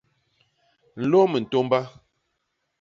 [1.01, 1.79] Nlôm ntômba.